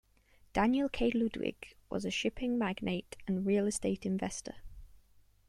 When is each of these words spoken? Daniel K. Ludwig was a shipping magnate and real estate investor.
Daniel 0.53 0.89
K. 0.89 1.11
Ludwig 1.13 1.75
was 1.91 2.05
a 2.05 2.09
shipping 2.09 2.57
magnate 2.57 3.17
and 3.27 3.45
real 3.45 3.67
estate 3.67 4.03
investor. 4.03 4.55